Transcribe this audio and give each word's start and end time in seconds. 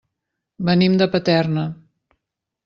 Venim 0.69 0.95
de 1.01 1.07
Paterna. 1.17 1.67